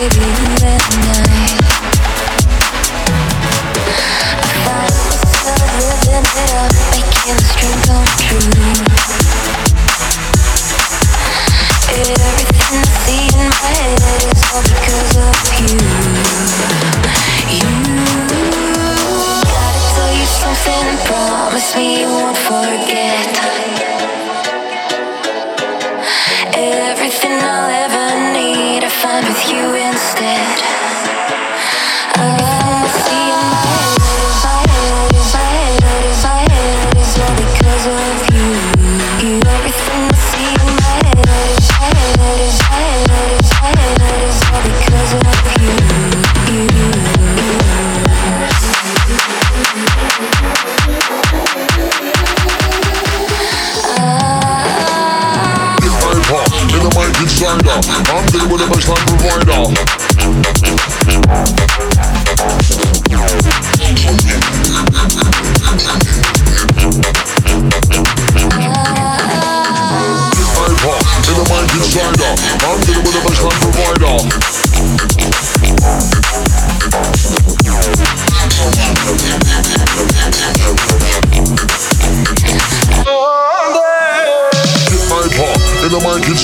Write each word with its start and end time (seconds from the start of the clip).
In 0.00 0.27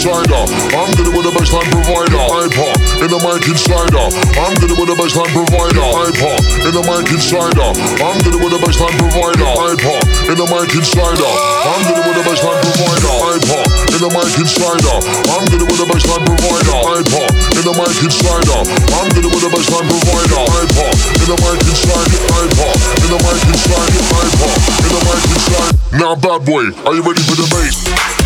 insider. 0.04 0.44
I'm 0.76 0.92
dealing 1.00 1.16
with 1.16 1.24
the 1.24 1.32
baseline 1.32 1.64
provider. 1.72 2.20
iPod 2.20 2.76
in 3.00 3.08
the 3.08 3.20
mic 3.24 3.48
insider. 3.48 4.04
I'm 4.36 4.52
good 4.60 4.76
with 4.76 4.88
the 4.92 4.96
baseline 5.00 5.32
provider. 5.32 5.80
Hyper 5.80 6.36
in 6.68 6.72
the 6.76 6.84
mic 6.84 7.08
insider. 7.08 7.72
I'm 8.04 8.20
good 8.20 8.36
with 8.36 8.52
the 8.52 8.60
baseline 8.60 8.92
provider. 9.00 9.48
Hyper 9.48 9.96
in 10.28 10.36
the 10.36 10.44
mic 10.44 10.76
insider. 10.76 11.32
I'm 11.64 11.80
good 11.88 12.04
with 12.04 12.16
the 12.20 12.24
baseline 12.28 12.60
provider. 12.60 13.12
Hyper 13.16 13.64
in 13.96 14.00
the 14.04 14.10
mic 14.12 14.36
insider. 14.36 14.96
I'm 15.24 15.44
good 15.48 15.64
with 15.64 15.78
the 15.80 15.86
baseline 15.88 16.24
provider. 16.28 16.76
Hyper 16.84 17.24
in 17.56 17.64
the 17.64 17.72
mic 17.72 17.96
insider. 18.04 18.60
I'm 18.60 19.08
good 19.08 19.24
with 19.24 19.40
the 19.40 19.50
baseline 19.56 19.88
provider. 19.88 20.44
Hyper 20.52 20.90
in 21.16 21.28
the 21.32 21.36
mic 21.40 21.64
insider. 21.64 22.20
Hyper 22.28 22.72
in 22.76 23.08
the 23.08 23.18
mic 23.24 23.40
insider. 23.48 24.00
Hyper 24.12 24.52
in 24.52 24.90
the 24.92 25.00
mic 25.00 25.24
insider. 25.32 25.72
Now, 25.96 26.12
bad 26.12 26.44
boy, 26.44 26.76
are 26.84 26.92
you 26.92 27.00
ready 27.00 27.22
for 27.24 27.38
the 27.40 27.48
bass? 27.48 28.23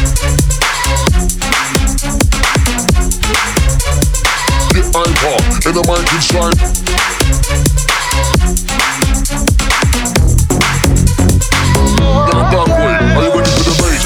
Hyper 4.95 5.69
in 5.69 5.75
the 5.75 5.83
mic. 5.85 6.09
Now, 12.29 12.51
boy, 12.67 12.93
are 13.13 13.23
you 13.23 13.33
ready 13.35 13.51
for 13.51 13.65
the 13.65 13.75
bass? 13.79 14.03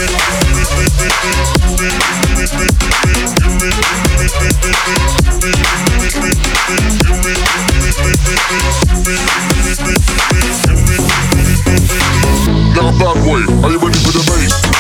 Now, 12.75 12.91
bad 12.99 13.17
boy, 13.25 13.43
are 13.63 13.71
you 13.71 13.79
ready 13.79 13.99
for 13.99 14.13
the 14.13 14.23
bass? 14.27 14.72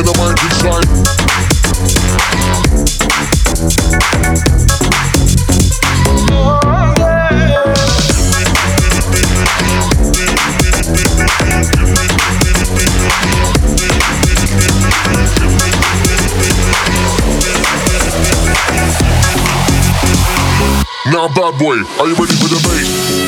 In 0.00 0.06
the 0.06 0.12
mic 0.16 0.42
inside. 0.44 0.88
Now, 21.12 21.28
bad 21.28 21.58
boy, 21.58 21.76
are 21.98 22.08
you 22.08 22.14
ready 22.14 22.34
for 22.36 22.48
the 22.48 22.60
bass? 22.64 23.19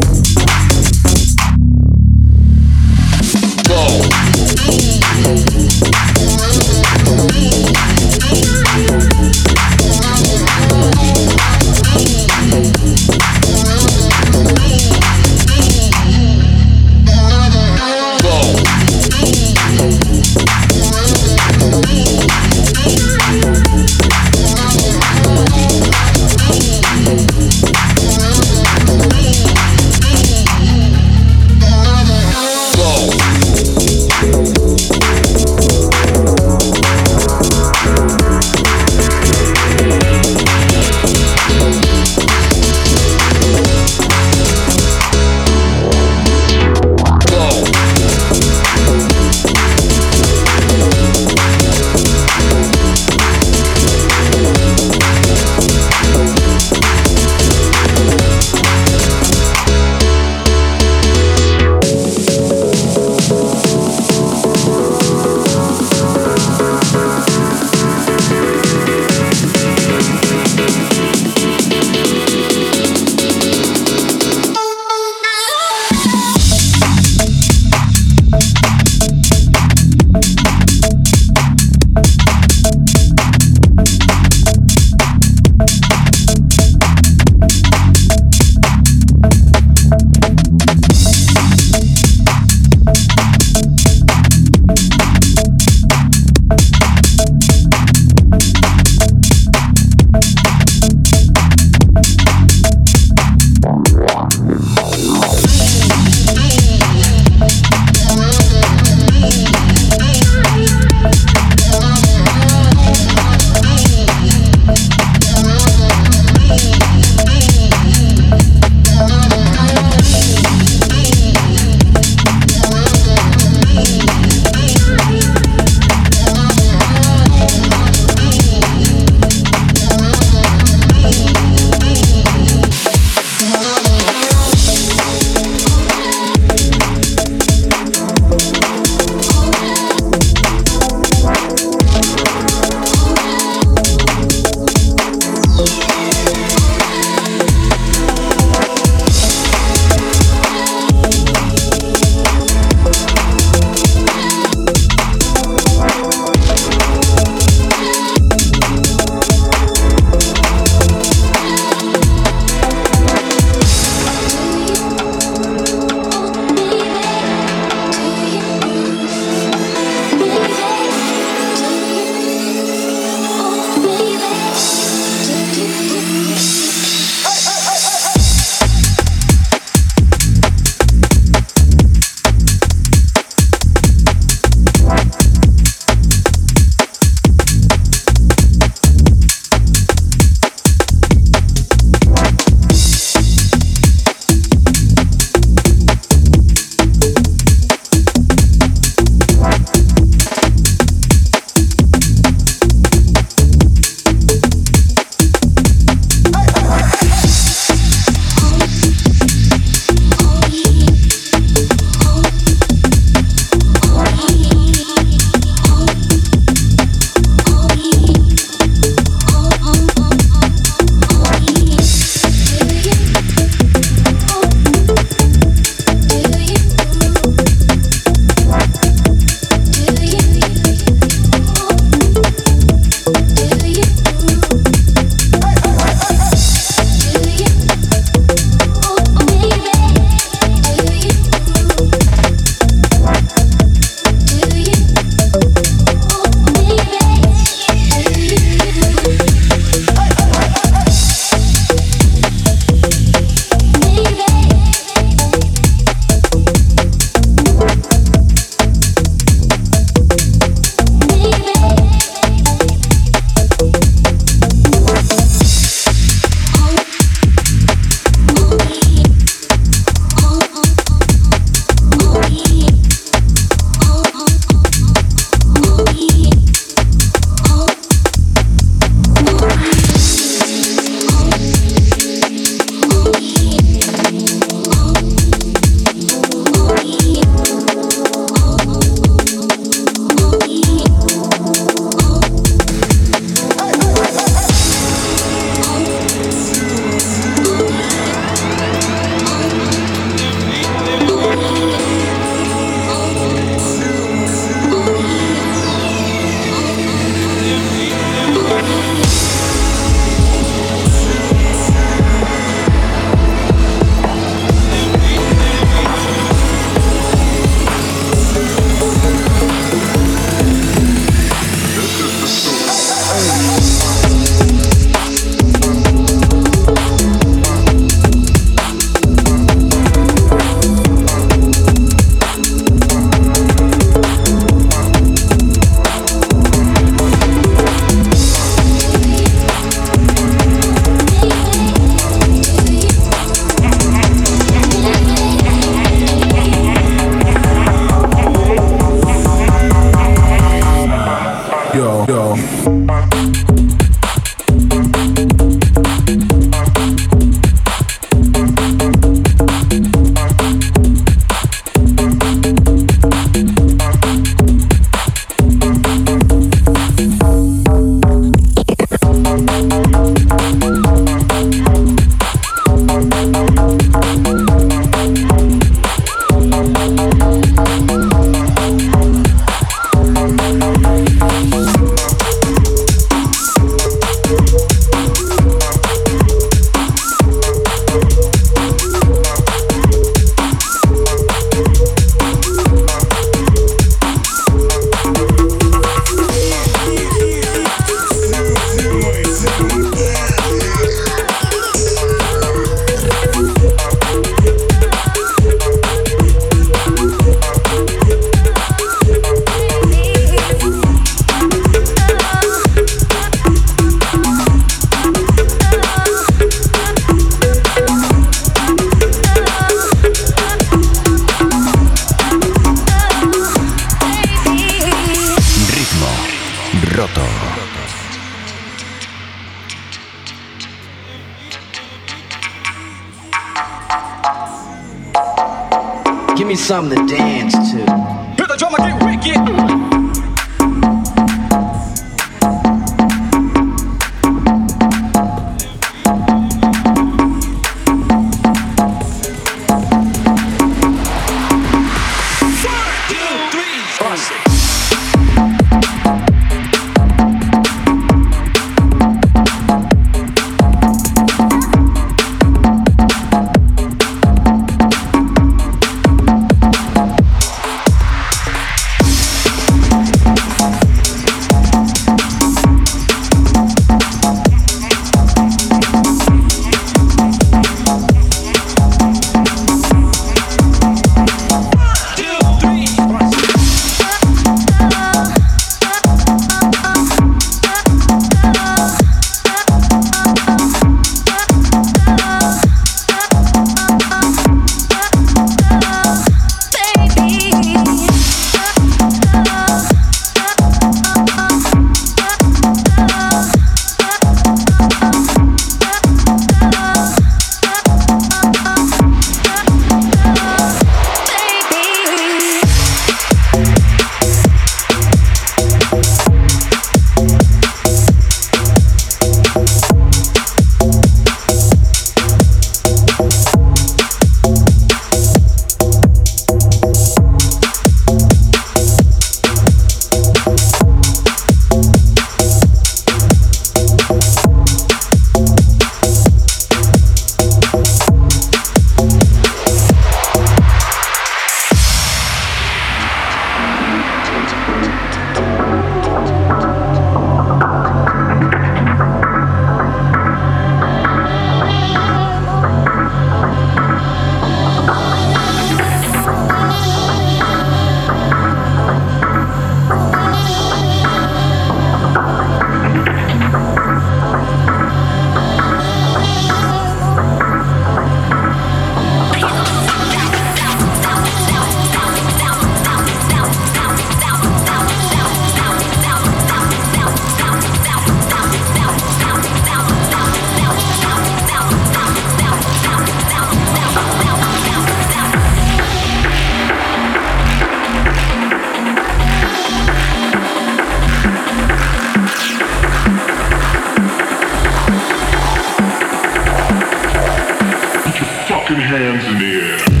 hands 598.79 599.25
in 599.25 599.39
the 599.39 599.97
air. 599.97 600.00